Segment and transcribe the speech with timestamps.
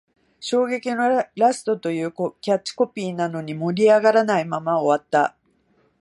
[0.39, 2.11] 衝撃のラストという
[2.41, 5.37] キャッチコピーなのに、盛り上がらないまま終わった